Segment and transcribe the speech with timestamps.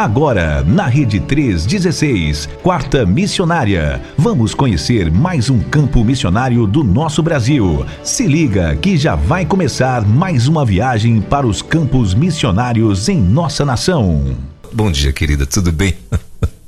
[0.00, 4.00] Agora, na Rede 316, Quarta Missionária.
[4.16, 7.84] Vamos conhecer mais um campo missionário do nosso Brasil.
[8.02, 13.62] Se liga que já vai começar mais uma viagem para os campos missionários em nossa
[13.62, 14.38] nação.
[14.72, 15.94] Bom dia, querida, tudo bem?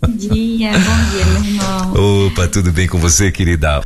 [0.02, 2.26] Bom dia, bom dia, meu irmão.
[2.26, 3.82] Opa, tudo bem com você, querida?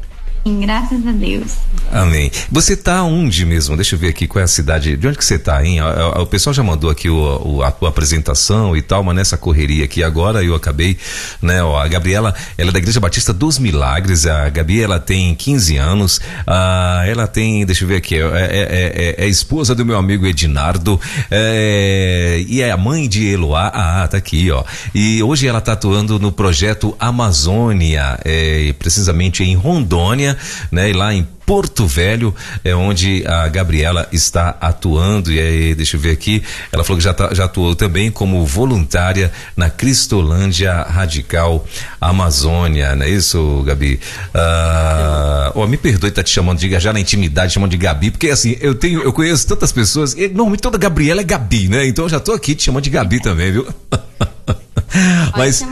[0.60, 1.56] Graças a Deus.
[1.90, 2.30] Amém.
[2.52, 3.74] Você tá onde mesmo?
[3.74, 4.96] Deixa eu ver aqui qual é a cidade.
[4.96, 5.78] De onde que você tá, hein?
[5.82, 9.84] O, pessoal já mandou aqui o, o, a tua apresentação e tal, mas nessa correria
[9.84, 10.96] aqui agora eu acabei,
[11.42, 11.62] né?
[11.62, 14.24] Ó, a Gabriela, ela é da Igreja Batista dos Milagres.
[14.24, 16.20] A Gabi, ela tem 15 anos.
[16.46, 20.26] Ah, ela tem, deixa eu ver aqui, é, é, é, é esposa do meu amigo
[20.26, 23.70] Edinardo é, e é a mãe de Eloá.
[23.74, 24.62] Ah, tá aqui, ó.
[24.94, 30.35] E hoje ela tá atuando no projeto Amazônia, é, precisamente em Rondônia
[30.70, 30.90] né?
[30.90, 35.32] E lá em Porto Velho, é onde a Gabriela está atuando.
[35.32, 38.44] E aí, deixa eu ver aqui, ela falou que já, tá, já atuou também como
[38.44, 41.64] voluntária na Cristolândia Radical
[42.00, 44.00] Amazônia, não é isso, Gabi?
[44.34, 48.10] Ah, oh, me perdoe estar tá te chamando de já na intimidade, chamando de Gabi,
[48.10, 51.86] porque assim, eu tenho, eu conheço tantas pessoas, e normalmente toda Gabriela é Gabi, né?
[51.86, 53.66] Então eu já tô aqui te chamando de Gabi também, viu?
[55.36, 55.64] Mas,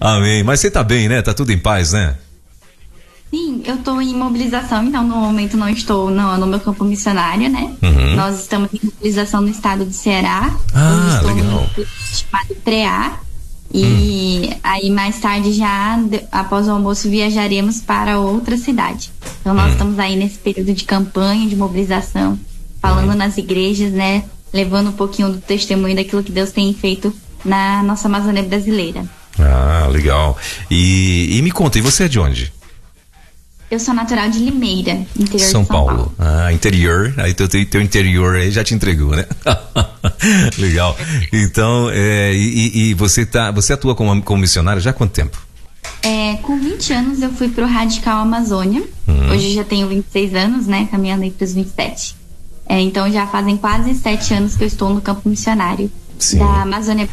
[0.00, 0.42] amém.
[0.42, 1.22] Mas você tá bem, né?
[1.22, 2.14] Tá tudo em paz, né?
[3.30, 7.50] Sim, eu estou em mobilização, então no momento não estou no, no meu campo missionário,
[7.50, 7.74] né?
[7.82, 8.16] Uhum.
[8.16, 10.50] Nós estamos em mobilização no estado do Ceará.
[10.74, 11.68] Ah, legal.
[12.10, 13.12] Chamado PREA.
[13.72, 13.84] E
[14.50, 14.58] hum.
[14.62, 15.98] aí mais tarde já,
[16.32, 19.10] após o almoço, viajaremos para outra cidade.
[19.40, 19.72] Então nós hum.
[19.72, 22.38] estamos aí nesse período de campanha, de mobilização,
[22.80, 23.16] falando hum.
[23.16, 24.24] nas igrejas, né?
[24.54, 27.12] Levando um pouquinho do testemunho daquilo que Deus tem feito
[27.44, 29.04] na nossa Amazônia brasileira.
[29.38, 30.38] Ah, legal.
[30.70, 32.52] E, e me conta, e você é de onde?
[33.70, 35.96] Eu sou natural de Limeira, interior São de São Paulo.
[35.96, 36.14] Paulo.
[36.18, 37.12] Ah, interior.
[37.18, 39.26] Aí teu, teu interior aí já te entregou, né?
[40.56, 40.96] Legal.
[41.30, 45.38] Então, é, e, e, você tá, você atua como, como missionário já há quanto tempo?
[46.02, 48.82] É, com 20 anos eu fui pro Radical Amazônia.
[49.06, 49.32] Uhum.
[49.32, 50.88] Hoje já tenho 26 anos, né?
[50.90, 52.16] Caminhando aí pros 27.
[52.66, 56.38] É, então já fazem quase sete anos que eu estou no campo missionário Sim.
[56.38, 57.08] da Amazônia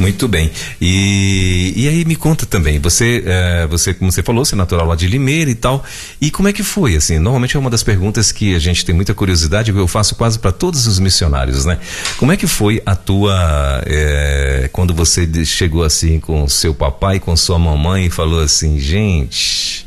[0.00, 0.50] muito bem.
[0.80, 4.86] E, e aí me conta também, você, é, você, como você falou, você é natural
[4.86, 5.84] lá de Limeira e tal.
[6.20, 6.96] E como é que foi?
[6.96, 10.14] Assim, normalmente é uma das perguntas que a gente tem muita curiosidade, que eu faço
[10.14, 11.78] quase para todos os missionários, né?
[12.16, 13.82] Como é que foi a tua.
[13.86, 19.86] É, quando você chegou assim com seu papai, com sua mamãe e falou assim, gente,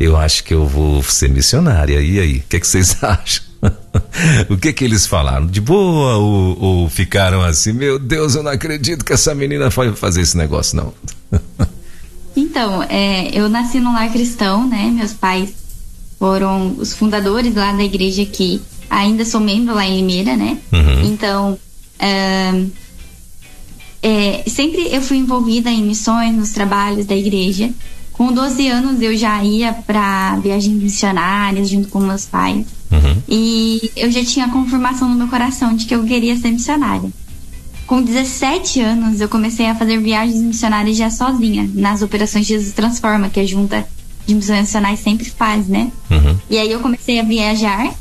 [0.00, 2.00] eu acho que eu vou ser missionária.
[2.00, 3.51] E aí, o que, é que vocês acham?
[4.50, 5.46] o que que eles falaram?
[5.46, 9.92] De boa ou, ou, ficaram assim, meu Deus, eu não acredito que essa menina vai
[9.94, 10.94] fazer esse negócio, não?
[12.36, 14.90] então, é, eu nasci num lar cristão, né?
[14.92, 15.54] Meus pais
[16.18, 20.58] foram os fundadores lá da igreja que ainda sou membro lá em Limeira, né?
[20.72, 21.04] Uhum.
[21.04, 21.58] Então,
[21.98, 22.64] é,
[24.02, 27.70] é, sempre eu fui envolvida em missões, nos trabalhos da igreja.
[28.22, 32.64] Com 12 anos eu já ia para viagens missionárias junto com meus pais.
[32.92, 33.16] Uhum.
[33.28, 37.10] E eu já tinha a confirmação no meu coração de que eu queria ser missionária.
[37.84, 43.28] Com 17 anos, eu comecei a fazer viagens missionárias já sozinha, nas operações Jesus Transforma,
[43.28, 43.84] que a junta
[44.24, 45.90] de missões nacionais sempre faz, né?
[46.08, 46.36] Uhum.
[46.48, 47.92] E aí eu comecei a viajar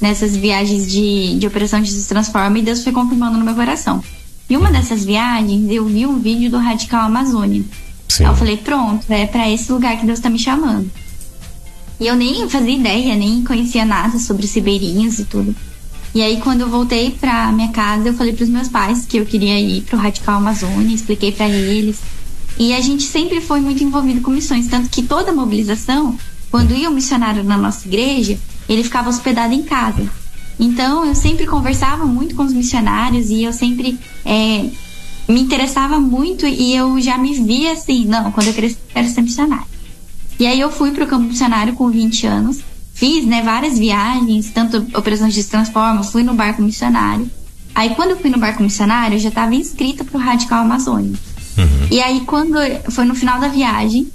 [0.00, 4.00] nessas viagens de, de Operação Jesus Transforma e Deus foi confirmando no meu coração.
[4.48, 7.64] E uma dessas viagens, eu vi um vídeo do Radical Amazônia.
[8.08, 8.24] Sim.
[8.24, 10.90] Eu falei, pronto, é para esse lugar que Deus tá me chamando.
[11.98, 15.54] E eu nem fazia ideia, nem conhecia nada sobre os ribeirinhos e tudo.
[16.14, 19.26] E aí, quando eu voltei pra minha casa, eu falei pros meus pais que eu
[19.26, 21.98] queria ir pro Radical Amazônia, expliquei para eles.
[22.56, 26.16] E a gente sempre foi muito envolvido com missões, tanto que toda mobilização,
[26.52, 28.38] quando ia um missionário na nossa igreja,
[28.68, 30.08] ele ficava hospedado em casa.
[30.58, 34.70] Então, eu sempre conversava muito com os missionários e eu sempre é,
[35.28, 39.22] me interessava muito e eu já me via assim, não, quando eu crescer, quero ser
[39.22, 39.66] missionário.
[40.38, 42.60] E aí eu fui para o campo missionário com 20 anos,
[42.92, 47.30] fiz né, várias viagens, tanto operações de transforma, fui no barco missionário.
[47.74, 51.14] Aí quando eu fui no barco missionário, eu já estava inscrita para o Radical Amazônia.
[51.56, 51.88] Uhum.
[51.90, 52.54] E aí quando
[52.90, 54.08] foi no final da viagem,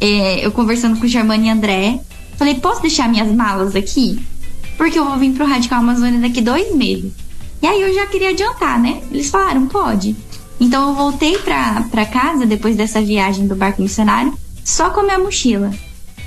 [0.00, 2.00] é, eu conversando com o Germano e André,
[2.36, 4.18] falei, posso deixar minhas malas aqui?
[4.76, 7.12] Porque eu vou vir para o Radical Amazônia daqui dois meses.
[7.62, 9.00] E aí eu já queria adiantar, né?
[9.10, 10.14] Eles falaram, pode.
[10.60, 14.32] Então eu voltei para casa depois dessa viagem do barco missionário
[14.64, 15.70] só com a minha mochila.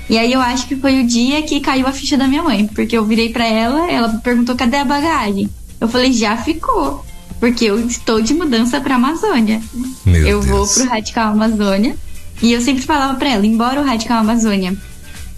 [0.08, 2.66] E aí eu acho que foi o dia que caiu a ficha da minha mãe,
[2.66, 5.48] porque eu virei para ela, ela perguntou cadê a bagagem.
[5.80, 7.04] Eu falei já ficou,
[7.38, 9.60] porque eu estou de mudança para Amazônia.
[10.04, 10.46] Meu eu Deus.
[10.46, 11.96] vou pro Radical Amazônia.
[12.42, 14.76] E eu sempre falava para ela, embora o Radical Amazônia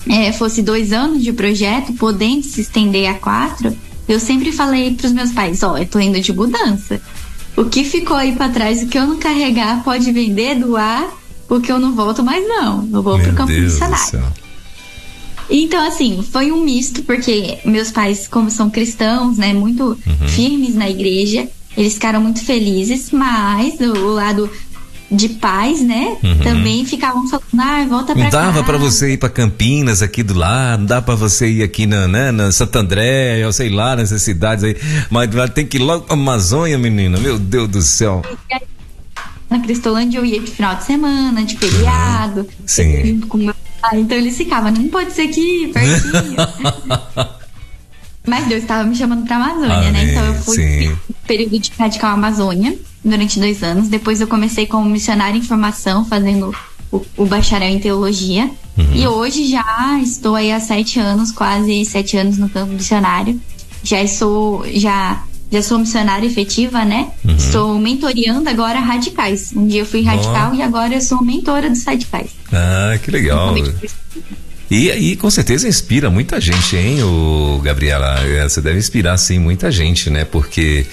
[0.08, 3.76] é, fosse dois anos de projeto, podendo se estender a quatro,
[4.08, 7.00] eu sempre falei para os meus pais, ó, oh, eu tô indo de mudança.
[7.62, 11.08] O que ficou aí para trás, o que eu não carregar, pode vender, doar,
[11.46, 12.88] porque eu não volto mais não.
[12.92, 14.24] Eu vou Meu pro campo Deus missionário.
[15.48, 20.28] Então, assim, foi um misto, porque meus pais, como são cristãos, né, muito uhum.
[20.28, 24.50] firmes na igreja, eles ficaram muito felizes, mas o lado
[25.12, 26.16] de pais, né?
[26.22, 26.38] Uhum.
[26.38, 30.34] Também ficavam falando, ah, volta pra Não dava para você ir para Campinas aqui do
[30.34, 33.94] lado, não dá para você ir aqui na, né, na Santo André, eu sei lá,
[33.94, 34.74] nessas cidades aí,
[35.10, 38.22] mas tem que ir logo pra Amazônia, menina, meu Deus do céu.
[39.50, 42.46] Na Cristolândia eu ia de final de semana, de feriado, uhum.
[42.64, 43.20] Sim.
[43.20, 46.36] com meu pai, então eles ficavam, não pode ser aqui, pertinho.
[48.26, 49.92] Mas Deus estava me chamando pra Amazônia, Amém.
[49.92, 50.04] né?
[50.04, 50.96] Então eu fui Sim.
[51.26, 53.88] Período de radical Amazônia durante dois anos.
[53.88, 56.54] Depois eu comecei como missionária em formação, fazendo
[56.90, 58.50] o, o bacharel em teologia.
[58.76, 58.94] Uhum.
[58.94, 63.40] E hoje já estou aí há sete anos, quase sete anos no campo missionário.
[63.82, 67.10] Já sou, já, já sou missionária efetiva, né?
[67.24, 67.36] Uhum.
[67.36, 69.52] Estou mentoreando agora radicais.
[69.54, 70.54] Um dia eu fui radical oh.
[70.54, 72.30] e agora eu sou mentora dos radicais.
[72.52, 73.54] Ah, que legal.
[74.72, 78.18] E, e com certeza inspira muita gente, hein, o Gabriela?
[78.26, 80.24] É, você deve inspirar, sim, muita gente, né?
[80.24, 80.86] Porque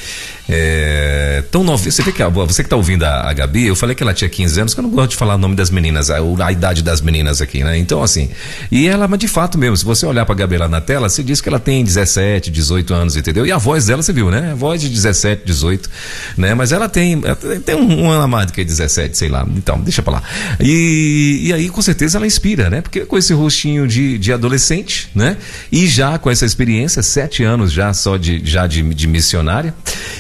[0.50, 1.92] é, tão novinho.
[1.92, 4.14] Você vê que a, você que está ouvindo a, a, Gabi, eu falei que ela
[4.14, 6.52] tinha 15 anos, que eu não gosto de falar o nome das meninas, a, a
[6.52, 7.78] idade das meninas aqui, né?
[7.78, 8.30] Então, assim.
[8.72, 11.22] E ela, mas de fato mesmo, se você olhar pra Gabi lá na tela, você
[11.22, 13.46] diz que ela tem 17, 18 anos, entendeu?
[13.46, 14.52] E a voz dela, você viu, né?
[14.52, 15.90] A voz de 17, 18,
[16.36, 16.56] né?
[16.56, 17.22] Mas ela tem,
[17.64, 19.46] tem um, um ano a mais do que 17, sei lá.
[19.56, 20.24] Então, deixa pra lá.
[20.60, 22.82] E, e aí, com certeza, ela inspira, né?
[22.82, 25.38] Porque com esse rostinho de, de adolescente, né?
[25.72, 29.76] E já com essa experiência, sete anos já só de, já de, de missionária.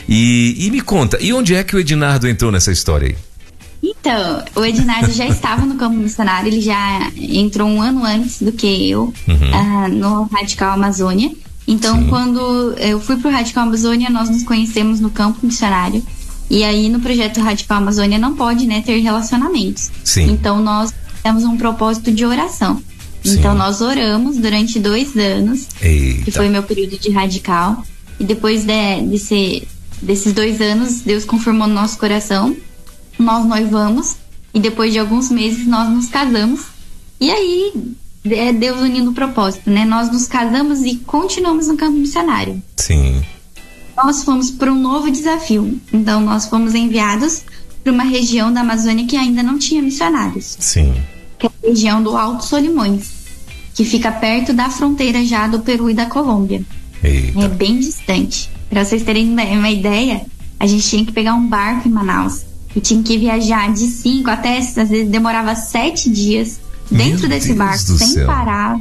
[0.08, 3.16] E e, e me conta, e onde é que o Ednardo entrou nessa história aí?
[3.82, 8.52] Então, o Ednardo já estava no campo missionário, ele já entrou um ano antes do
[8.52, 9.36] que eu uhum.
[9.36, 11.32] uh, no Radical Amazônia.
[11.66, 12.08] Então, Sim.
[12.08, 16.04] quando eu fui para o Radical Amazônia, nós nos conhecemos no campo missionário.
[16.50, 19.90] E aí, no projeto Radical Amazônia, não pode né, ter relacionamentos.
[20.04, 20.32] Sim.
[20.32, 20.94] Então, nós
[21.24, 22.82] temos um propósito de oração.
[23.24, 23.38] Sim.
[23.38, 26.24] Então, nós oramos durante dois anos, Eita.
[26.24, 27.86] que foi meu período de radical.
[28.20, 29.68] E depois de, de ser
[30.02, 32.56] desses dois anos, Deus confirmou no nosso coração.
[33.18, 34.16] Nós noivamos
[34.54, 36.62] e depois de alguns meses nós nos casamos.
[37.20, 37.74] E aí,
[38.26, 39.86] é Deus unindo o propósito, né?
[39.86, 42.62] Nós nos casamos e continuamos no campo missionário.
[42.78, 43.24] Sim.
[43.96, 45.80] Nós fomos para um novo desafio.
[45.92, 47.44] Então, nós fomos enviados
[47.84, 50.56] para uma região da Amazônia que ainda não tinha missionários.
[50.60, 50.94] Sim.
[51.38, 53.12] Que é a região do Alto Solimões,
[53.74, 56.62] que fica perto da fronteira já do Peru e da Colômbia.
[57.04, 57.42] Eita.
[57.42, 58.50] É bem distante.
[58.70, 60.26] Para vocês terem uma ideia,
[60.60, 62.44] a gente tinha que pegar um barco em Manaus
[62.76, 67.48] e tinha que viajar de cinco até às vezes demorava sete dias dentro Meu desse
[67.48, 68.28] Deus barco sem céu.
[68.28, 68.78] parar,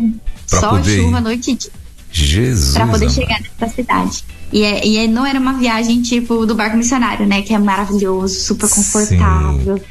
[0.49, 1.01] pra só poder...
[1.01, 1.71] chuva noite e dia.
[2.11, 2.75] Jesus.
[2.75, 4.25] Pra poder chegar nessa cidade.
[4.53, 7.43] E, é, e é, não era uma viagem tipo do barco missionário, né?
[7.43, 9.77] Que é maravilhoso, super confortável.
[9.77, 9.85] Sim.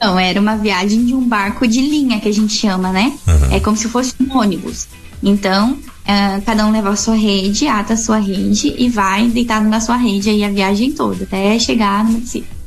[0.00, 3.12] Não, era uma viagem de um barco de linha que a gente chama, né?
[3.26, 3.56] Uhum.
[3.56, 4.88] É como se fosse um ônibus.
[5.22, 9.68] Então, uh, cada um leva a sua rede, ata a sua rede e vai deitado
[9.68, 12.62] na sua rede aí a viagem toda, até chegar no município.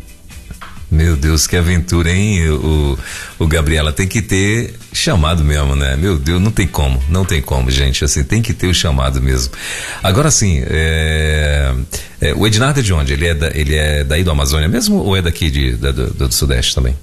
[0.96, 2.48] Meu Deus, que aventura, hein?
[2.50, 2.98] O,
[3.40, 5.96] o Gabriela tem que ter chamado mesmo, né?
[5.98, 8.06] Meu Deus, não tem como, não tem como, gente.
[8.06, 9.54] Assim, tem que ter o chamado mesmo.
[10.02, 11.74] Agora sim, é,
[12.22, 13.12] é, o Ednardo é de onde?
[13.12, 16.14] Ele é, da, ele é daí do Amazônia mesmo ou é daqui de, da, do,
[16.14, 16.96] do, Sudeste também?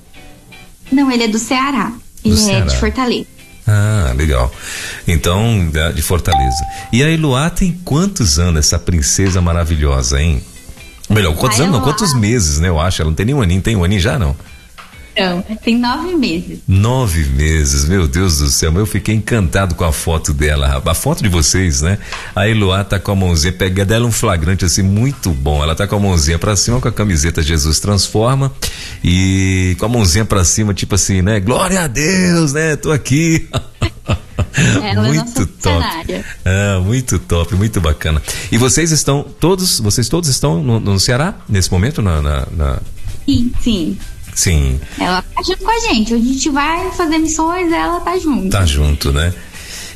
[0.90, 1.92] Não, ele é do Ceará.
[2.24, 2.66] Ele do é Ceará.
[2.66, 3.26] de Fortaleza.
[3.66, 4.52] Ah, legal.
[5.06, 6.64] Então, de Fortaleza.
[6.92, 10.42] E a Eloá tem quantos anos, essa princesa maravilhosa, hein?
[11.08, 11.76] Melhor, quantos a anos?
[11.76, 11.86] Eloá...
[11.86, 12.68] Não, quantos meses, né?
[12.68, 13.02] Eu acho.
[13.02, 13.62] Ela não tem nenhum aninho.
[13.62, 14.36] Tem um aninho já, não?
[15.16, 16.60] Não, tem nove meses.
[16.66, 18.72] Nove meses, meu Deus do céu.
[18.74, 20.82] Eu fiquei encantado com a foto dela.
[20.84, 21.98] A foto de vocês, né?
[22.34, 25.62] A Eloá tá com a mãozinha, pega dela um flagrante assim muito bom.
[25.62, 28.52] Ela tá com a mãozinha pra cima com a camiseta Jesus Transforma
[29.04, 31.40] e com a mãozinha pra cima, tipo assim, né?
[31.40, 32.76] Glória a Deus, né?
[32.76, 33.48] Tô aqui.
[34.54, 36.24] Ela é muito é top.
[36.44, 38.22] Ah, muito top, muito bacana.
[38.50, 42.78] E vocês estão todos, vocês todos estão no, no Ceará nesse momento na, na, na...
[43.26, 43.98] Sim, sim.
[44.34, 44.80] Sim.
[44.98, 46.14] Ela tá junto com a gente.
[46.14, 48.50] A gente vai fazer missões, ela tá junto.
[48.50, 49.32] Tá junto, né?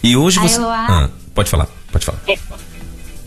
[0.03, 0.57] E hoje você.
[0.57, 0.87] Eloá...
[0.89, 2.21] Ah, pode falar, pode falar.
[2.29, 2.39] É.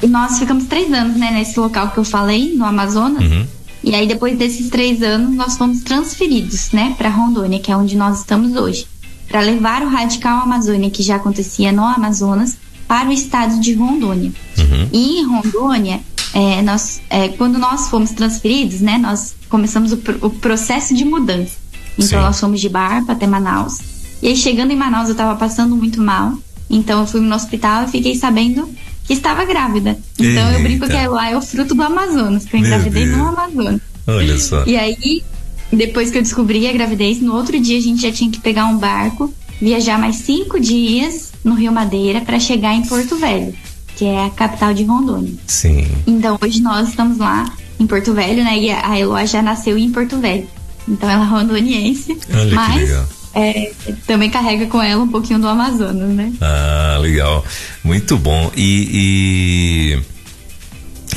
[0.08, 3.22] Nós ficamos três anos, né, nesse local que eu falei, no Amazonas.
[3.22, 3.46] Uhum.
[3.84, 7.98] E aí, depois desses três anos, nós fomos transferidos, né, para Rondônia, que é onde
[7.98, 8.88] nós estamos hoje,
[9.28, 14.32] para levar o Radical Amazônia, que já acontecia no Amazonas, para o estado de Rondônia.
[14.58, 14.90] Uhum.
[14.92, 16.00] E em Rondônia,
[16.34, 21.58] é, nós, é, quando nós fomos transferidos, né, nós começamos o, o processo de mudança.
[21.98, 22.26] Então Sim.
[22.26, 23.80] nós fomos de Barpa até Manaus.
[24.22, 26.38] E aí chegando em Manaus eu estava passando muito mal.
[26.70, 28.70] Então eu fui no hospital e fiquei sabendo
[29.06, 29.98] que estava grávida.
[30.18, 30.54] Então Eita.
[30.54, 33.82] eu brinco que lá é o fruto do Amazonas, que eu engravidei no Amazonas.
[34.06, 34.64] Olha só.
[34.66, 35.24] E aí,
[35.74, 38.66] depois que eu descobri a gravidez, no outro dia a gente já tinha que pegar
[38.66, 43.54] um barco, viajar mais cinco dias no Rio Madeira para chegar em Porto Velho,
[43.96, 45.34] que é a capital de Rondônia.
[45.48, 45.88] Sim.
[46.06, 48.58] Então hoje nós estamos lá em Porto Velho, né?
[48.58, 50.48] E a Eloá já nasceu em Porto Velho.
[50.88, 52.18] Então ela é rondoniense.
[52.34, 53.06] Olha mas que legal.
[53.34, 53.72] É,
[54.08, 56.34] também carrega com ela um pouquinho do Amazonas, né?
[56.42, 57.46] Ah, legal.
[57.84, 58.52] Muito bom.
[58.56, 60.00] E,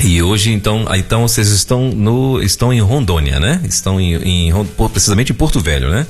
[0.01, 3.61] e, e, hoje, então, então vocês estão no estão em Rondônia, né?
[3.65, 4.53] Estão em, em
[4.91, 6.05] precisamente em Porto Velho, né?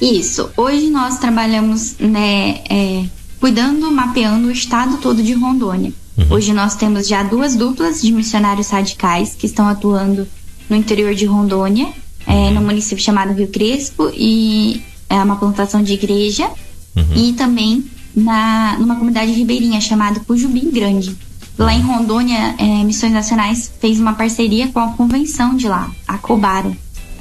[0.00, 0.50] Isso.
[0.56, 3.04] Hoje nós trabalhamos, né, é,
[3.40, 5.92] cuidando, mapeando o estado todo de Rondônia.
[6.18, 6.26] Uhum.
[6.30, 10.26] Hoje nós temos já duas duplas de missionários radicais que estão atuando
[10.68, 11.88] no interior de Rondônia
[12.26, 16.50] é, no município chamado Rio Crespo e é uma plantação de igreja
[16.96, 17.14] uhum.
[17.14, 17.84] e também
[18.14, 21.16] na numa comunidade ribeirinha chamada Cujubim Grande.
[21.56, 26.18] Lá em Rondônia, é, Missões Nacionais fez uma parceria com a convenção de lá, a
[26.18, 26.76] Cobaro,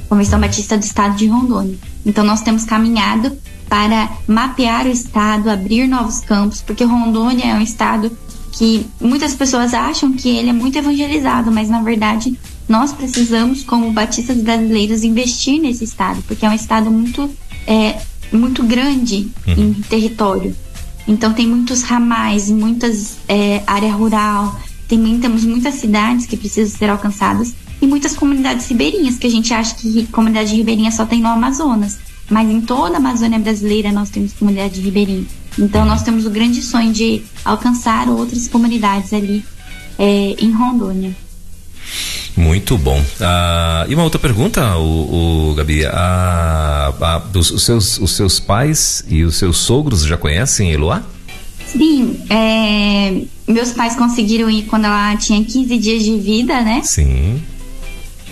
[0.10, 1.78] Convenção Batista do Estado de Rondônia.
[2.06, 3.36] Então nós temos caminhado
[3.70, 8.12] para mapear o estado, abrir novos campos, porque Rondônia é um estado
[8.58, 12.38] que muitas pessoas acham que ele é muito evangelizado, mas na verdade
[12.68, 17.30] nós precisamos, como batistas brasileiros, investir nesse estado, porque é um estado muito,
[17.68, 18.00] é,
[18.32, 19.54] muito grande uhum.
[19.54, 20.56] em território.
[21.08, 26.90] Então tem muitos ramais, muitas é, área rural, também temos muitas cidades que precisam ser
[26.90, 31.28] alcançadas e muitas comunidades ribeirinhas, que a gente acha que comunidade ribeirinha só tem no
[31.28, 32.00] Amazonas.
[32.30, 35.26] Mas em toda a Amazônia brasileira nós temos comunidade ribeirinha.
[35.58, 39.44] Então nós temos o grande sonho de alcançar outras comunidades ali
[39.98, 41.16] é, em Rondônia.
[42.38, 43.04] Muito bom.
[43.20, 45.86] Ah, e uma outra pergunta, o, o Gabi.
[45.86, 51.02] Ah, ah, dos, os, seus, os seus pais e os seus sogros já conhecem Eloá?
[51.66, 56.82] Sim, é, meus pais conseguiram ir quando ela tinha 15 dias de vida, né?
[56.84, 57.42] Sim.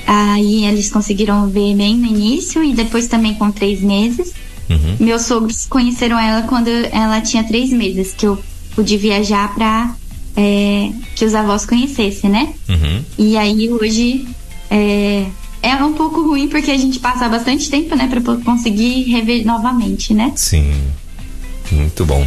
[0.06, 4.34] Aí eles conseguiram ver bem no início e depois também com três meses.
[4.70, 4.98] Uhum.
[5.00, 8.42] Meus sogros conheceram ela quando ela tinha três meses, que eu
[8.76, 9.96] pude viajar para
[10.36, 12.54] é, que os avós conhecessem, né?
[12.68, 13.04] Uhum.
[13.18, 14.28] E aí hoje
[14.70, 15.26] é,
[15.62, 20.14] é um pouco ruim porque a gente passa bastante tempo, né, para conseguir rever novamente,
[20.14, 20.32] né?
[20.36, 20.74] Sim.
[21.72, 22.26] Muito bom.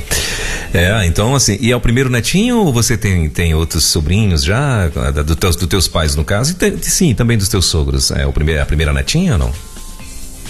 [0.74, 4.88] É, então assim, e é o primeiro netinho ou você tem, tem outros sobrinhos já,
[5.24, 6.52] do teus, dos teus pais no caso?
[6.52, 8.10] E tem, sim, também dos teus sogros.
[8.10, 9.52] É o primeiro, a primeira netinha ou não?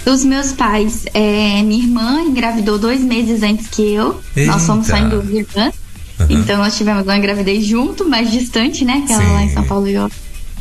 [0.05, 4.21] Dos meus pais, é, minha irmã engravidou dois meses antes que eu.
[4.37, 4.53] Eita.
[4.53, 5.75] Nós somos só em duas irmãs.
[6.21, 6.27] Uhum.
[6.31, 9.05] Então nós tivemos uma gravidez junto, mais distante, né?
[9.07, 10.11] Que ela lá em São Paulo e eu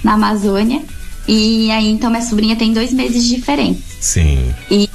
[0.03, 0.81] na Amazônia.
[1.27, 3.83] E aí então minha sobrinha tem dois meses diferentes.
[3.99, 4.53] Sim.
[4.69, 4.89] E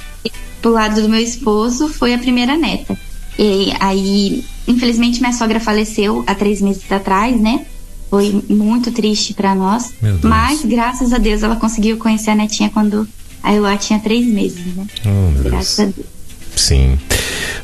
[0.61, 2.97] pro lado do meu esposo foi a primeira neta.
[3.37, 7.65] E aí, infelizmente, minha sogra faleceu há três meses atrás, né?
[8.09, 9.91] Foi muito triste para nós.
[10.21, 13.07] Mas, graças a Deus, ela conseguiu conhecer a netinha quando
[13.43, 14.87] a Eloá tinha três meses, né?
[15.05, 15.89] Oh, meu graças Deus.
[15.89, 16.07] a Deus.
[16.55, 16.97] Sim.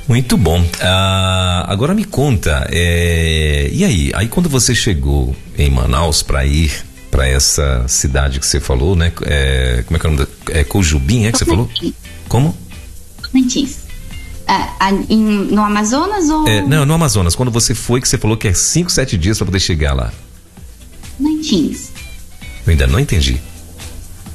[0.08, 0.60] Muito bom.
[0.60, 4.12] Uh, agora me conta, é, e aí?
[4.14, 6.72] Aí quando você chegou em Manaus para ir
[7.12, 9.12] para essa cidade que você falou, né?
[9.22, 10.28] É, como é que é o nome?
[10.50, 11.70] É Cojubim, é que você falou?
[12.28, 12.56] Como?
[13.22, 13.78] Tocantins.
[14.48, 16.48] Ah, no Amazonas ou?
[16.48, 17.36] É, não, no Amazonas.
[17.36, 20.12] Quando você foi, que você falou que é 5, 7 dias para poder chegar lá.
[21.18, 21.90] Tocantins.
[22.66, 23.40] Eu ainda não entendi.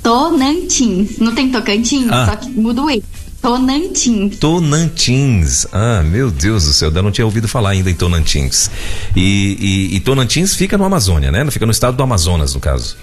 [0.05, 1.19] Tonantins.
[1.19, 2.27] Não tem Tocantins, ah.
[2.27, 3.03] só que muda o E.
[3.41, 4.37] Tonantins.
[4.39, 5.67] Tonantins.
[5.73, 8.71] Ah, meu Deus do céu, eu não tinha ouvido falar ainda em Tonantins.
[9.17, 11.51] E, e, e Tonantins fica no Amazônia, né?
[11.51, 12.97] Fica no estado do Amazonas, no caso.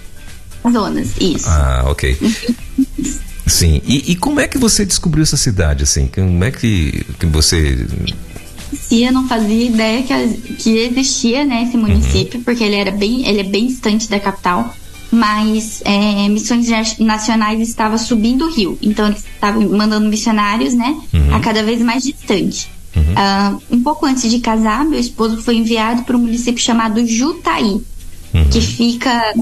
[0.62, 1.48] Amazonas, isso.
[1.48, 2.16] Ah, ok.
[3.46, 3.82] Sim.
[3.84, 6.06] E, e, como é que você descobriu essa cidade, assim?
[6.06, 7.84] Como é que, que você...
[8.90, 12.44] Eu não fazia ideia que, que existia, né, esse município, uhum.
[12.44, 14.74] porque ele era bem, ele é bem distante da capital
[15.12, 16.66] mas é, missões
[16.98, 21.34] nacionais estava subindo o rio, então eles estavam mandando missionários, né, uhum.
[21.34, 22.70] a cada vez mais distante.
[22.96, 23.02] Uhum.
[23.02, 27.82] Uh, um pouco antes de casar, meu esposo foi enviado para um município chamado Jutaí,
[28.32, 28.48] uhum.
[28.50, 29.34] que fica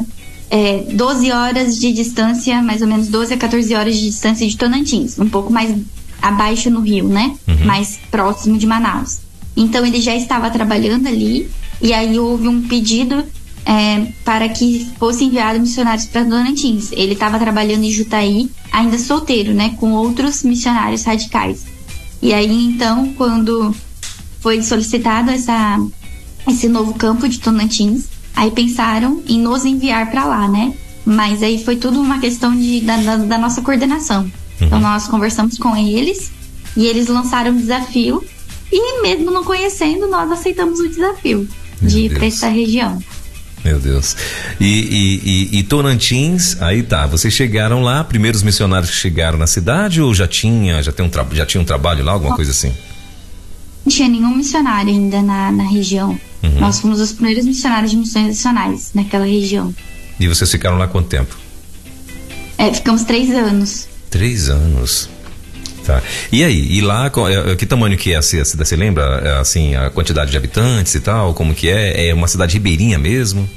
[0.50, 4.56] é, 12 horas de distância, mais ou menos 12 a 14 horas de distância de
[4.56, 5.72] Tonantins, um pouco mais
[6.20, 7.64] abaixo no rio, né, uhum.
[7.64, 9.20] mais próximo de Manaus.
[9.56, 11.48] Então ele já estava trabalhando ali
[11.80, 13.24] e aí houve um pedido
[13.64, 16.90] é, para que fosse enviado missionários para Donantins.
[16.92, 21.64] Ele estava trabalhando em Jutaí, ainda solteiro, né, com outros missionários radicais.
[22.22, 23.74] E aí então, quando
[24.40, 25.78] foi solicitado essa,
[26.48, 30.74] esse novo campo de Tonantins, aí pensaram em nos enviar para lá, né?
[31.04, 34.22] Mas aí foi tudo uma questão de, da, da, da nossa coordenação.
[34.22, 34.30] Uhum.
[34.66, 36.30] Então nós conversamos com eles
[36.76, 38.22] e eles lançaram o desafio
[38.72, 41.48] e mesmo não conhecendo, nós aceitamos o desafio
[41.82, 43.02] de ir para essa região.
[43.64, 44.16] Meu Deus.
[44.58, 49.46] E, e, e, e, Tonantins, aí tá, vocês chegaram lá, primeiros missionários que chegaram na
[49.46, 52.72] cidade ou já tinha, já, tem um já tinha um trabalho lá, alguma coisa assim?
[53.84, 56.18] Não tinha nenhum missionário ainda na, na região.
[56.42, 56.60] Uhum.
[56.60, 59.74] Nós fomos os primeiros missionários de missões nacionais naquela região.
[60.18, 61.36] E vocês ficaram lá quanto tempo?
[62.56, 63.88] É, ficamos três anos.
[64.10, 65.08] Três anos.
[65.84, 66.02] Tá.
[66.30, 68.56] E aí, e lá, é, é, que tamanho que é a cidade?
[68.56, 71.34] Você lembra, é, assim, a quantidade de habitantes e tal?
[71.34, 72.08] Como que é?
[72.08, 73.49] É uma cidade ribeirinha mesmo?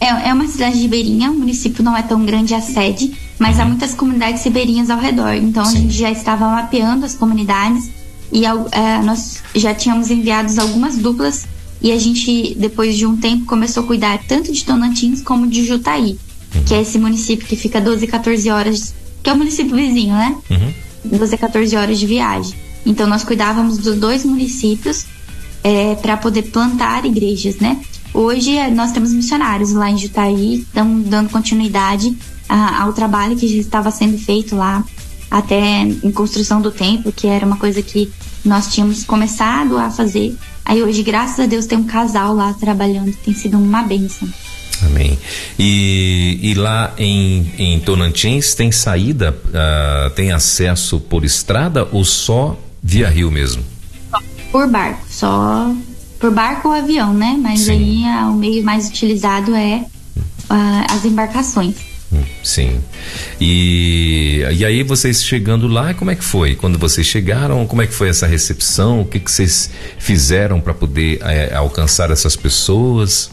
[0.00, 3.62] É, é uma cidade ribeirinha, o município não é tão grande a sede, mas uhum.
[3.62, 5.34] há muitas comunidades ribeirinhas ao redor.
[5.34, 5.76] Então Sim.
[5.76, 7.90] a gente já estava mapeando as comunidades
[8.32, 11.46] e é, nós já tínhamos enviados algumas duplas
[11.82, 15.66] e a gente, depois de um tempo, começou a cuidar tanto de Tonantins como de
[15.66, 16.18] Jutaí,
[16.54, 16.64] uhum.
[16.64, 20.36] que é esse município que fica 12, 14 horas, que é o município vizinho, né?
[20.50, 20.72] Uhum.
[21.04, 22.54] 12 a 14 horas de viagem.
[22.84, 25.06] Então nós cuidávamos dos dois municípios
[25.62, 27.80] é, para poder plantar igrejas, né?
[28.12, 32.16] Hoje é, nós temos missionários lá em Jutaí, estão dando continuidade
[32.48, 34.84] a, ao trabalho que já estava sendo feito lá,
[35.30, 38.10] até em construção do templo, que era uma coisa que
[38.44, 40.36] nós tínhamos começado a fazer.
[40.64, 44.28] Aí hoje, graças a Deus, tem um casal lá trabalhando, tem sido uma bênção.
[44.86, 45.18] Amém.
[45.58, 52.58] E, e lá em, em Tonantins tem saída, uh, tem acesso por estrada ou só
[52.82, 53.62] via rio mesmo?
[54.50, 55.72] Por barco, só
[56.18, 57.36] por barco ou avião, né?
[57.40, 57.72] Mas Sim.
[57.72, 59.84] aí é, o meio mais utilizado é
[60.16, 61.74] uh, as embarcações.
[62.12, 62.80] Hum, sim.
[63.40, 66.56] E, e aí vocês chegando lá, como é que foi?
[66.56, 69.00] Quando vocês chegaram, como é que foi essa recepção?
[69.00, 73.30] O que, que vocês fizeram para poder é, alcançar essas pessoas?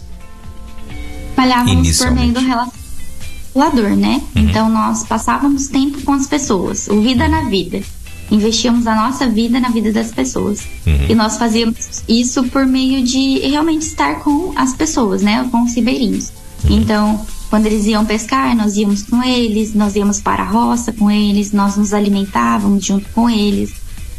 [1.38, 4.22] Trabalhávamos por meio do relacionador, né?
[4.36, 4.42] Uhum.
[4.42, 7.82] Então nós passávamos tempo com as pessoas, o vida na vida.
[8.30, 10.62] Investíamos a nossa vida na vida das pessoas.
[10.86, 11.06] Uhum.
[11.08, 15.48] E nós fazíamos isso por meio de realmente estar com as pessoas, né?
[15.50, 16.34] Com os ribeirinhos.
[16.66, 16.78] Uhum.
[16.78, 21.10] Então, quando eles iam pescar, nós íamos com eles, nós íamos para a roça com
[21.10, 23.70] eles, nós nos alimentávamos junto com eles.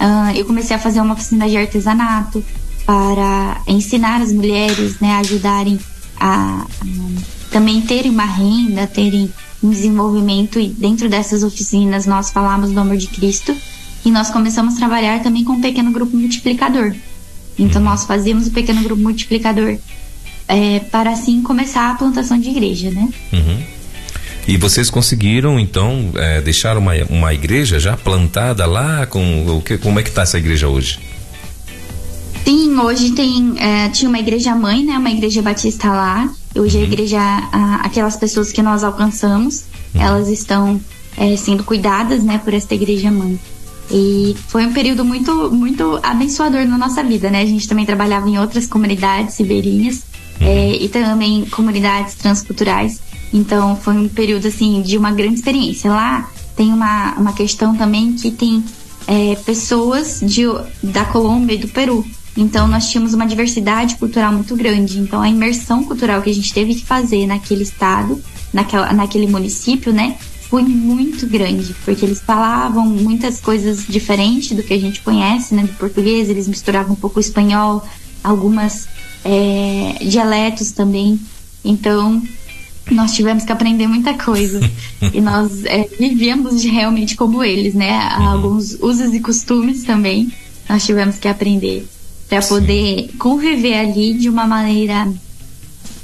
[0.01, 2.43] Uh, eu comecei a fazer uma oficina de artesanato
[2.87, 5.79] para ensinar as mulheres, né, a ajudarem
[6.19, 6.67] a, a
[7.51, 12.97] também terem uma renda, terem um desenvolvimento e dentro dessas oficinas nós falamos do amor
[12.97, 13.57] de Cristo
[14.05, 16.95] e nós começamos a trabalhar também com um pequeno grupo multiplicador.
[17.59, 19.77] Então nós fazíamos o um pequeno grupo multiplicador
[20.47, 23.09] é, para assim começar a plantação de igreja, né?
[23.33, 23.63] Uhum.
[24.47, 29.77] E vocês conseguiram então é, deixar uma, uma igreja já plantada lá com o que?
[29.77, 30.99] Como é que está essa igreja hoje?
[32.49, 34.97] Sim, hoje tem é, tinha uma igreja mãe, né?
[34.97, 36.33] Uma igreja batista lá.
[36.57, 36.83] Hoje uhum.
[36.83, 40.01] a igreja, a, aquelas pessoas que nós alcançamos, uhum.
[40.01, 40.81] elas estão
[41.19, 42.39] é, sendo cuidadas, né?
[42.43, 43.39] Por esta igreja mãe.
[43.91, 47.43] E foi um período muito, muito abençoador na nossa vida, né?
[47.43, 50.05] A gente também trabalhava em outras comunidades ribeirinhas
[50.41, 50.47] uhum.
[50.47, 52.99] é, e também comunidades transculturais.
[53.31, 55.91] Então foi um período assim de uma grande experiência.
[55.91, 58.65] Lá tem uma, uma questão também que tem
[59.07, 60.45] é, pessoas de,
[60.83, 62.07] da Colômbia e do Peru.
[62.39, 65.01] Então nós tínhamos uma diversidade cultural muito grande.
[65.01, 68.23] Então a imersão cultural que a gente teve que fazer naquele estado,
[68.53, 70.17] naquela, naquele município, né,
[70.49, 75.65] foi muito grande, porque eles falavam muitas coisas diferentes do que a gente conhece, né,
[75.65, 76.31] do português.
[76.31, 77.85] Eles misturavam um pouco o espanhol,
[78.23, 78.87] algumas
[79.25, 81.21] é, dialetos também.
[81.65, 82.23] Então
[82.89, 84.61] nós tivemos que aprender muita coisa
[85.13, 88.17] e nós é, vivíamos realmente como eles, né?
[88.17, 88.29] Uhum.
[88.29, 90.33] Alguns usos e costumes também
[90.69, 91.89] nós tivemos que aprender
[92.29, 95.11] para poder conviver ali de uma maneira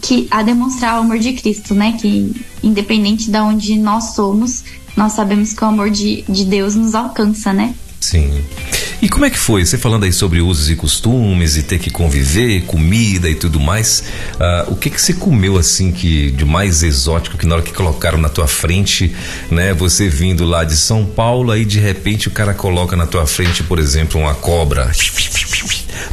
[0.01, 1.97] que a demonstrar o amor de Cristo, né?
[2.01, 4.65] Que independente de onde nós somos,
[4.97, 7.75] nós sabemos que o amor de, de Deus nos alcança, né?
[8.01, 8.31] Sim.
[9.02, 9.64] E como é que foi?
[9.64, 14.04] Você falando aí sobre usos e costumes e ter que conviver, comida e tudo mais.
[14.35, 17.72] Uh, o que que você comeu assim que de mais exótico que na hora que
[17.72, 19.14] colocaram na tua frente,
[19.50, 19.74] né?
[19.74, 23.62] Você vindo lá de São Paulo aí de repente o cara coloca na tua frente,
[23.62, 24.90] por exemplo, uma cobra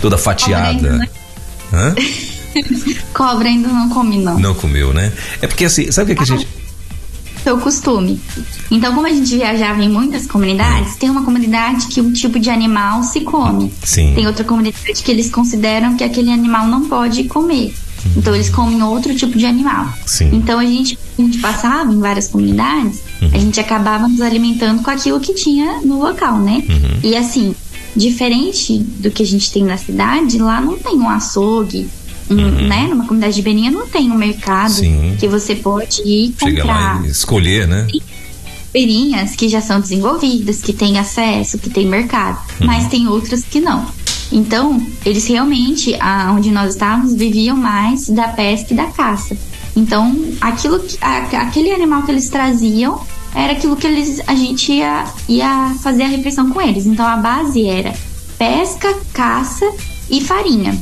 [0.02, 1.10] toda fatiada.
[1.74, 1.96] Hã?
[3.14, 4.38] Cobra ainda não come, não.
[4.38, 5.12] Não comeu, né?
[5.42, 6.48] É porque assim, sabe o que, que a gente
[7.44, 8.20] seu costume.
[8.70, 12.50] Então, como a gente viajava em muitas comunidades, tem uma comunidade que um tipo de
[12.50, 13.74] animal se come.
[13.84, 14.14] Sim.
[14.14, 17.74] Tem outra comunidade que eles consideram que aquele animal não pode comer.
[18.06, 18.12] Uhum.
[18.18, 19.88] Então eles comem outro tipo de animal.
[20.06, 20.30] Sim.
[20.34, 23.30] Então a gente, a gente passava em várias comunidades, uhum.
[23.34, 26.64] a gente acabava nos alimentando com aquilo que tinha no local, né?
[26.68, 27.00] Uhum.
[27.04, 27.56] E assim,
[27.96, 31.90] diferente do que a gente tem na cidade, lá não tem um açougue,
[32.30, 32.68] uhum.
[32.68, 32.88] né?
[32.88, 35.16] Numa comunidade de Beninha não tem um mercado Sim.
[35.20, 37.00] que você pode ir Chega comprar.
[37.00, 37.88] lá e escolher, né?
[38.74, 42.68] Beirinhas que já são desenvolvidas, que têm acesso, que têm mercado, uhum.
[42.68, 43.86] mas tem outras que não.
[44.32, 49.36] Então, eles realmente, a, onde nós estávamos, viviam mais da pesca e da caça.
[49.76, 53.02] Então, aquilo que, a, aquele animal que eles traziam
[53.36, 56.86] era aquilo que eles, a gente ia, ia fazer a refeição com eles.
[56.86, 57.94] Então, a base era
[58.38, 59.70] pesca, caça
[60.10, 60.78] e farinha.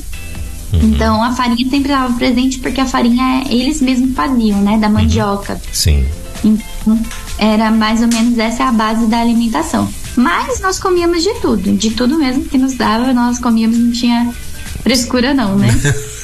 [0.73, 0.79] Uhum.
[0.83, 4.77] Então, a farinha sempre estava presente porque a farinha eles mesmos faziam, né?
[4.77, 4.93] Da uhum.
[4.93, 5.53] mandioca.
[5.53, 5.59] Uhum.
[5.71, 6.05] Sim.
[6.43, 6.99] Então,
[7.37, 9.89] era mais ou menos essa a base da alimentação.
[10.15, 14.33] Mas nós comíamos de tudo, de tudo mesmo que nos dava, nós comíamos, não tinha
[14.81, 15.69] frescura não, né?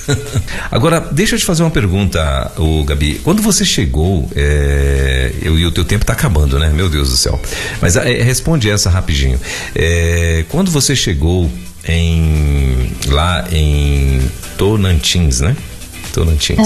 [0.71, 3.19] Agora, deixa eu te fazer uma pergunta, o Gabi.
[3.23, 6.69] Quando você chegou, é, eu, e o teu tempo está acabando, né?
[6.69, 7.39] Meu Deus do céu.
[7.81, 9.39] Mas é, responde essa rapidinho.
[9.73, 11.49] É, quando você chegou
[11.87, 14.21] em lá em
[14.57, 15.55] Tonantins, né?
[16.13, 16.57] Tonantins.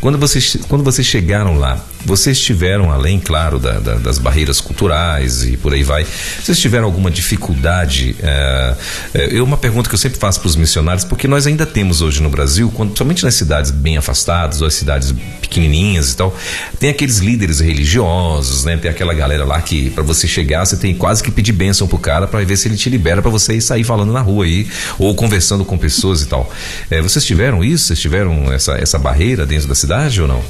[0.00, 5.42] Quando vocês, quando vocês chegaram lá, vocês tiveram, além, claro, da, da, das barreiras culturais
[5.42, 6.06] e por aí vai,
[6.40, 8.14] vocês tiveram alguma dificuldade?
[8.22, 8.76] É,
[9.14, 12.22] é, uma pergunta que eu sempre faço para os missionários, porque nós ainda temos hoje
[12.22, 16.36] no Brasil, quando, somente nas cidades bem afastadas ou as cidades pequenininhas e tal,
[16.78, 18.76] tem aqueles líderes religiosos, né?
[18.76, 21.98] Tem aquela galera lá que para você chegar você tem quase que pedir bênção pro
[21.98, 24.68] cara para ver se ele te libera para você ir sair falando na rua aí
[24.96, 26.52] ou conversando com pessoas e tal.
[26.88, 27.86] É, vocês tiveram isso?
[27.86, 29.87] Vocês tiveram essa, essa barreira dentro da cidade
[30.22, 30.42] ou não?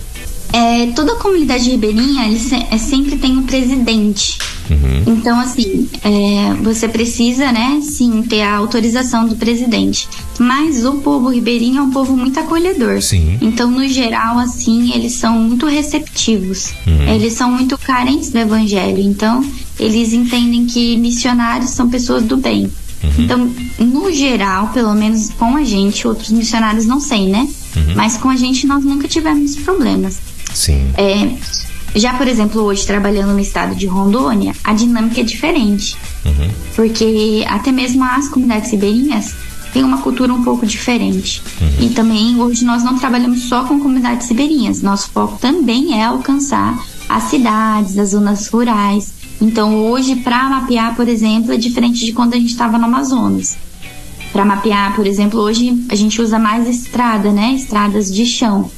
[0.53, 4.39] É, toda a comunidade ribeirinha ele se, é, sempre tem um presidente.
[4.71, 5.15] Uhum.
[5.15, 10.09] Então, assim, é, você precisa, né, sim, ter a autorização do presidente.
[10.39, 13.03] Mas o povo ribeirinho é um povo muito acolhedor.
[13.03, 13.39] Sim.
[13.43, 16.73] Então, no geral, assim, eles são muito receptivos.
[16.87, 17.15] Uhum.
[17.15, 19.01] Eles são muito carentes do evangelho.
[19.01, 19.45] Então,
[19.79, 22.71] eles entendem que missionários são pessoas do bem.
[23.03, 23.11] Uhum.
[23.19, 27.49] Então, no geral, pelo menos com a gente, outros missionários não sei, né?
[27.77, 27.95] Uhum.
[27.95, 30.19] Mas com a gente nós nunca tivemos problemas.
[30.53, 30.91] Sim.
[30.97, 31.37] É,
[31.95, 35.97] já, por exemplo, hoje trabalhando no estado de Rondônia, a dinâmica é diferente.
[36.25, 36.51] Uhum.
[36.75, 39.35] Porque até mesmo as comunidades ribeirinhas
[39.73, 41.43] têm uma cultura um pouco diferente.
[41.61, 41.87] Uhum.
[41.87, 44.83] E também hoje nós não trabalhamos só com comunidades ribeirinhas.
[44.83, 46.79] Nosso foco também é alcançar
[47.09, 49.13] as cidades, as zonas rurais.
[49.41, 53.57] Então hoje, para mapear, por exemplo, é diferente de quando a gente estava no Amazonas.
[54.33, 57.53] Para mapear, por exemplo, hoje a gente usa mais estrada, né?
[57.53, 58.71] Estradas de chão.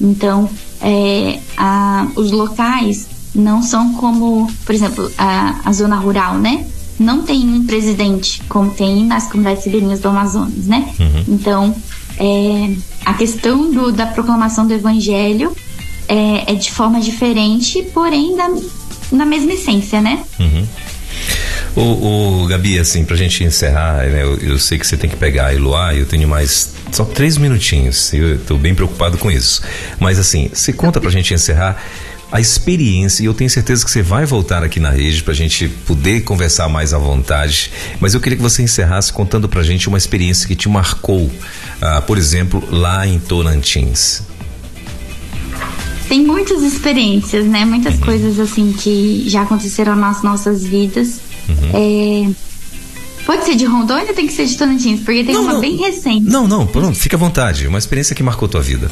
[0.00, 0.48] Então,
[0.80, 6.66] é, a, os locais não são como, por exemplo, a, a zona rural, né?
[6.98, 10.92] Não tem um presidente como tem nas comunidades ribeirinhas do Amazonas, né?
[10.98, 11.24] Uhum.
[11.28, 11.74] Então,
[12.18, 15.56] é, a questão do, da proclamação do evangelho
[16.06, 18.50] é, é, de forma diferente, porém da,
[19.12, 20.22] na mesma essência, né?
[20.38, 20.66] Uhum.
[21.80, 25.16] O, o, Gabi, assim, pra gente encerrar, né, eu, eu, sei que você tem que
[25.16, 29.62] pegar a Eloá, eu tenho mais só três minutinhos, eu tô bem preocupado com isso.
[29.98, 31.82] Mas assim, você conta pra gente encerrar
[32.30, 35.68] a experiência, e eu tenho certeza que você vai voltar aqui na rede pra gente
[35.68, 37.72] poder conversar mais à vontade.
[37.98, 41.30] Mas eu queria que você encerrasse contando pra gente uma experiência que te marcou,
[41.80, 44.22] ah, por exemplo, lá em Torantins.
[46.10, 47.64] Tem muitas experiências, né?
[47.64, 48.00] Muitas uhum.
[48.00, 51.29] coisas assim que já aconteceram nas nossas vidas.
[51.48, 51.70] Uhum.
[51.74, 52.30] É...
[53.24, 55.00] Pode ser de Rondônia ou tem que ser de Tonantins?
[55.00, 55.60] Porque tem não, uma não.
[55.60, 56.26] bem recente.
[56.26, 57.66] Não, não, pronto, fica à vontade.
[57.66, 58.90] Uma experiência que marcou tua vida.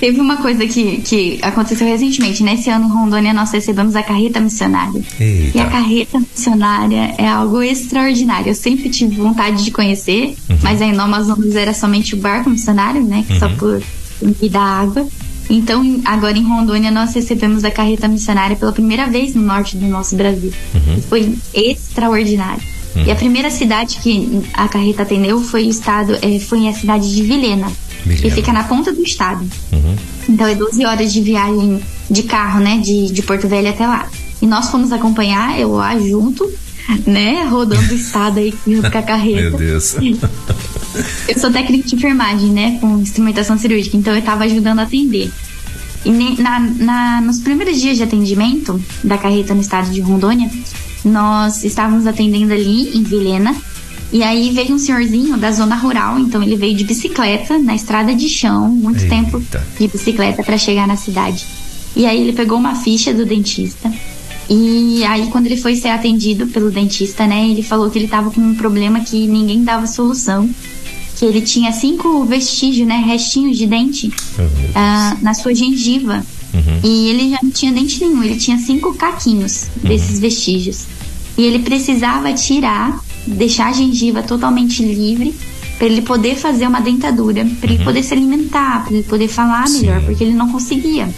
[0.00, 2.42] Teve uma coisa que, que aconteceu recentemente.
[2.42, 5.00] Nesse ano em Rondônia nós recebemos a carreta missionária.
[5.20, 5.58] Eita.
[5.58, 8.48] E a carreta missionária é algo extraordinário.
[8.48, 10.58] Eu sempre tive vontade de conhecer, uhum.
[10.60, 13.24] mas aí no Amazonas era somente o barco missionário, né?
[13.30, 13.38] Uhum.
[13.38, 13.80] Só por
[14.20, 15.06] vida água.
[15.52, 19.86] Então, agora em Rondônia, nós recebemos a carreta missionária pela primeira vez no norte do
[19.86, 20.50] nosso Brasil.
[20.74, 21.02] Uhum.
[21.02, 22.62] Foi extraordinário.
[22.96, 23.04] Uhum.
[23.04, 27.14] E a primeira cidade que a carreta atendeu foi o estado, é, foi a cidade
[27.14, 27.70] de Vilhena,
[28.02, 28.22] Vilhena.
[28.22, 29.46] que fica na ponta do estado.
[29.72, 29.94] Uhum.
[30.26, 34.08] Então é 12 horas de viagem de carro, né, de, de Porto Velho até lá.
[34.40, 36.50] E nós fomos acompanhar, eu lá junto,
[37.06, 39.50] né, rodando o estado aí com a carreta.
[39.50, 39.96] Meu Deus.
[41.28, 45.30] Eu sou técnica de enfermagem, né, com instrumentação cirúrgica, então eu estava ajudando a atender.
[46.04, 50.50] E na, na, nos primeiros dias de atendimento da carreta no estado de Rondônia,
[51.04, 53.54] nós estávamos atendendo ali em Vilhena.
[54.12, 58.14] E aí veio um senhorzinho da zona rural, então ele veio de bicicleta na estrada
[58.14, 59.08] de chão, muito Eita.
[59.08, 59.42] tempo
[59.78, 61.46] de bicicleta para chegar na cidade.
[61.96, 63.90] E aí ele pegou uma ficha do dentista.
[64.50, 68.30] E aí quando ele foi ser atendido pelo dentista, né, ele falou que ele estava
[68.30, 70.50] com um problema que ninguém dava solução
[71.22, 74.12] que ele tinha cinco vestígios, né, restinhos de dente
[74.74, 76.26] ah, na sua gengiva.
[76.52, 76.80] Uhum.
[76.82, 79.88] E ele já não tinha dente nenhum, ele tinha cinco caquinhos uhum.
[79.88, 80.84] desses vestígios.
[81.38, 85.32] E ele precisava tirar, deixar a gengiva totalmente livre
[85.78, 87.76] para ele poder fazer uma dentadura, para uhum.
[87.76, 89.82] ele poder se alimentar, para ele poder falar Sim.
[89.82, 91.08] melhor, porque ele não conseguia.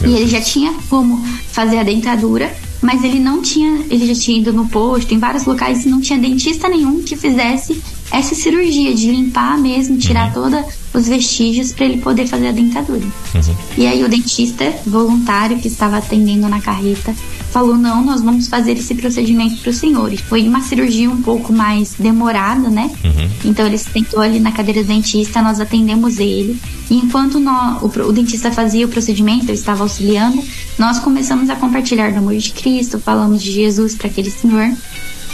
[0.00, 4.20] Meu e ele já tinha como fazer a dentadura, mas ele não tinha, ele já
[4.20, 7.80] tinha ido no posto, em vários locais, e não tinha dentista nenhum que fizesse
[8.10, 10.50] essa cirurgia de limpar mesmo, tirar uhum.
[10.50, 10.64] todos
[10.94, 13.04] os vestígios para ele poder fazer a dentadura.
[13.04, 13.56] Uhum.
[13.76, 17.14] E aí o dentista voluntário que estava atendendo na carreta
[17.50, 20.12] falou: não, nós vamos fazer esse procedimento para o senhor.
[20.12, 22.90] E foi uma cirurgia um pouco mais demorada, né?
[23.04, 23.30] Uhum.
[23.44, 26.58] Então ele sentou ali na cadeira do dentista, nós atendemos ele.
[26.90, 30.42] E enquanto nós, o, o, dentista fazia o procedimento, eu estava auxiliando,
[30.78, 34.70] nós começamos a compartilhar do amor de Cristo, falamos de Jesus para aquele senhor.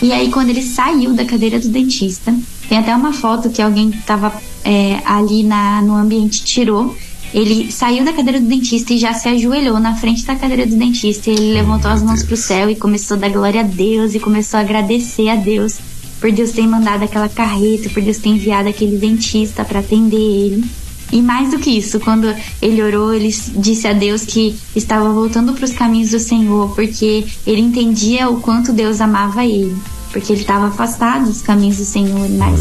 [0.02, 2.34] E aí, quando ele saiu da cadeira do dentista,
[2.72, 4.32] tem até uma foto que alguém estava
[4.64, 6.96] é, ali na, no ambiente tirou
[7.34, 10.76] ele saiu da cadeira do dentista e já se ajoelhou na frente da cadeira do
[10.76, 11.30] dentista.
[11.30, 14.14] Ele oh, levantou as mãos para o céu e começou a dar glória a Deus
[14.14, 15.78] e começou a agradecer a Deus
[16.18, 20.64] por Deus ter mandado aquela carreta, por Deus ter enviado aquele dentista para atender ele.
[21.10, 25.52] E mais do que isso, quando ele orou, ele disse a Deus que estava voltando
[25.52, 29.74] para os caminhos do Senhor, porque ele entendia o quanto Deus amava ele,
[30.12, 32.60] porque ele estava afastado dos caminhos do Senhor, mas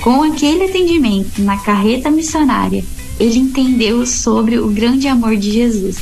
[0.00, 2.84] com aquele atendimento na carreta missionária,
[3.18, 5.96] ele entendeu sobre o grande amor de Jesus.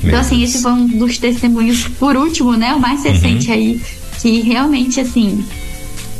[0.00, 0.50] Meu então, assim, Deus.
[0.50, 2.74] esse foi um dos testemunhos, por último, né?
[2.74, 3.54] O mais recente uhum.
[3.54, 3.80] aí,
[4.20, 5.44] que realmente, assim,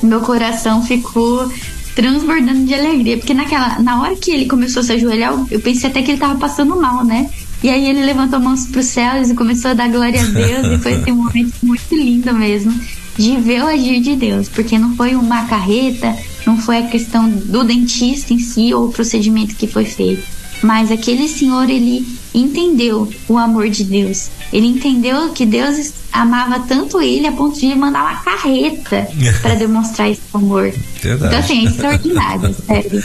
[0.03, 1.51] meu coração ficou
[1.95, 3.17] transbordando de alegria.
[3.17, 6.21] Porque naquela, na hora que ele começou a se ajoelhar, eu pensei até que ele
[6.21, 7.29] tava passando mal, né?
[7.63, 10.67] E aí ele levantou mãos para os céus e começou a dar glória a Deus.
[10.73, 12.73] e foi assim, um momento muito lindo mesmo
[13.17, 14.49] de ver o agir de Deus.
[14.49, 18.93] Porque não foi uma carreta, não foi a questão do dentista em si ou o
[18.93, 24.31] procedimento que foi feito mas aquele senhor, ele entendeu o amor de Deus.
[24.51, 29.07] Ele entendeu que Deus amava tanto ele a ponto de mandar uma carreta
[29.43, 30.73] para demonstrar esse amor.
[31.03, 31.35] Verdade.
[31.35, 33.05] Então, assim, é extraordinário, sério.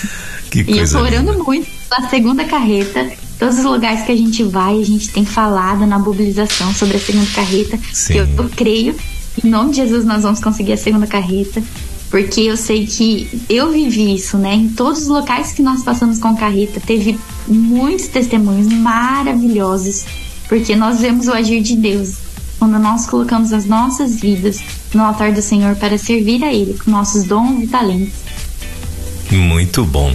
[0.50, 1.44] Que e eu tô orando linda.
[1.44, 3.12] muito pela segunda carreta.
[3.38, 7.00] Todos os lugares que a gente vai, a gente tem falado na mobilização sobre a
[7.00, 7.78] segunda carreta.
[7.92, 8.14] Sim.
[8.14, 8.96] Que eu, eu creio.
[9.44, 11.62] Em nome de Jesus, nós vamos conseguir a segunda carreta
[12.10, 14.56] porque eu sei que eu vivi isso, né?
[14.56, 20.06] Em todos os locais que nós passamos com carreta, teve muitos testemunhos maravilhosos,
[20.48, 22.16] porque nós vemos o agir de Deus
[22.58, 24.60] quando nós colocamos as nossas vidas
[24.94, 28.14] no altar do Senhor para servir a Ele com nossos dons e talentos.
[29.32, 30.12] Muito bom.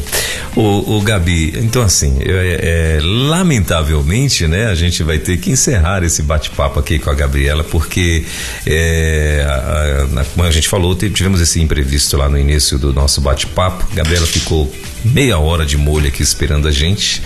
[0.57, 6.05] O, o Gabi, então assim, é, é, lamentavelmente, né, a gente vai ter que encerrar
[6.05, 8.25] esse bate-papo aqui com a Gabriela, porque
[8.65, 13.21] é, a, a, como a gente falou, tivemos esse imprevisto lá no início do nosso
[13.21, 13.85] bate-papo.
[13.95, 14.73] Gabriela ficou
[15.05, 17.23] meia hora de molho aqui esperando a gente,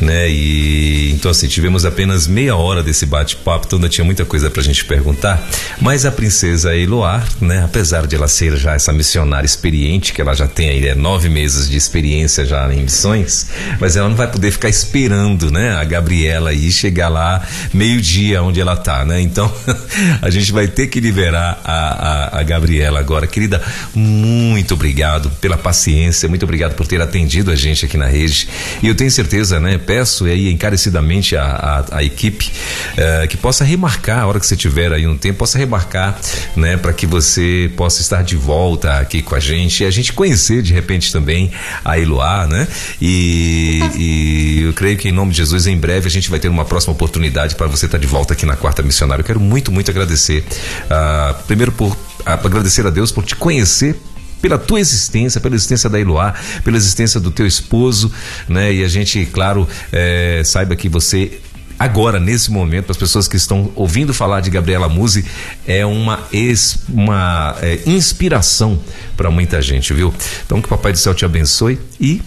[0.00, 0.28] né?
[0.28, 4.62] E então assim, tivemos apenas meia hora desse bate-papo, então ainda tinha muita coisa pra
[4.62, 5.48] gente perguntar.
[5.80, 7.62] Mas a princesa Eloar, né?
[7.64, 11.28] Apesar de ela ser já essa missionária experiente, que ela já tem aí é, nove
[11.28, 13.46] meses de experiência já em missões,
[13.80, 15.74] mas ela não vai poder ficar esperando, né?
[15.74, 19.20] A Gabriela aí chegar lá meio-dia onde ela tá, né?
[19.20, 19.52] Então
[20.22, 23.26] a gente vai ter que liberar a, a, a Gabriela agora.
[23.26, 23.62] Querida,
[23.94, 28.48] muito obrigado pela paciência, muito obrigado por ter atendido a gente aqui na rede.
[28.82, 29.78] E eu tenho certeza, né?
[29.78, 31.44] Peço aí encarecidamente a,
[31.90, 32.52] a, a equipe
[32.92, 36.18] uh, que possa remarcar, a hora que você tiver aí um tempo, possa remarcar,
[36.56, 36.76] né?
[36.76, 40.62] Para que você possa estar de volta aqui com a gente e a gente conhecer
[40.62, 41.50] de repente também
[41.84, 42.53] a Eloá, né?
[43.00, 46.48] E, e eu creio que em nome de Jesus, em breve a gente vai ter
[46.48, 49.22] uma próxima oportunidade para você estar de volta aqui na Quarta Missionária.
[49.22, 50.44] Eu quero muito, muito agradecer.
[50.84, 53.96] Uh, primeiro por uh, agradecer a Deus por te conhecer
[54.40, 58.12] pela tua existência, pela existência da Iloá, pela existência do teu esposo,
[58.46, 58.74] né?
[58.74, 61.40] E a gente, claro, é, saiba que você
[61.78, 65.24] agora, nesse momento, as pessoas que estão ouvindo falar de Gabriela Musi,
[65.66, 68.78] é uma, ex, uma é, inspiração
[69.16, 70.12] para muita gente, viu?
[70.44, 72.22] Então, que o Papai do Céu te abençoe e,